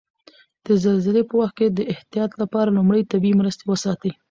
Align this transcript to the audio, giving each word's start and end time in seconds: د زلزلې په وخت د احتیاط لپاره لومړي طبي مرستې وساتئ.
د 0.65 0.67
زلزلې 0.83 1.23
په 1.29 1.35
وخت 1.41 1.59
د 1.73 1.79
احتیاط 1.93 2.31
لپاره 2.41 2.69
لومړي 2.77 3.01
طبي 3.11 3.31
مرستې 3.39 3.63
وساتئ. 3.67 4.11